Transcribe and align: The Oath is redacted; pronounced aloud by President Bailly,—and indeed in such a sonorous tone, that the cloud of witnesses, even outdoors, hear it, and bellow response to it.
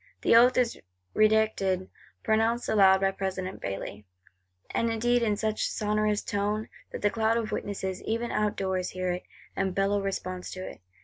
The 0.23 0.35
Oath 0.35 0.57
is 0.57 0.79
redacted; 1.15 1.87
pronounced 2.23 2.67
aloud 2.67 3.01
by 3.01 3.11
President 3.11 3.61
Bailly,—and 3.61 4.89
indeed 4.91 5.21
in 5.21 5.37
such 5.37 5.61
a 5.61 5.65
sonorous 5.69 6.23
tone, 6.23 6.69
that 6.91 7.03
the 7.03 7.11
cloud 7.11 7.37
of 7.37 7.51
witnesses, 7.51 8.01
even 8.01 8.31
outdoors, 8.31 8.89
hear 8.89 9.11
it, 9.11 9.23
and 9.55 9.75
bellow 9.75 10.01
response 10.01 10.49
to 10.53 10.65
it. 10.67 10.81